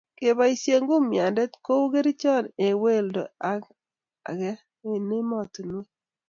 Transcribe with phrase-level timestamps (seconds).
[0.17, 3.69] kiboisien kumyande kou kerichon eng' weldo ake
[4.87, 5.87] eng' emotinwek